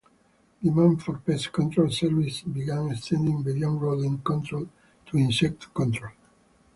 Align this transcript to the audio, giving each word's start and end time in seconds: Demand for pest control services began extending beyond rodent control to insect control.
Demand 0.63 1.03
for 1.03 1.19
pest 1.19 1.53
control 1.53 1.91
services 1.91 2.41
began 2.41 2.89
extending 2.89 3.43
beyond 3.43 3.79
rodent 3.79 4.23
control 4.23 4.67
to 5.05 5.15
insect 5.19 5.71
control. 5.75 6.09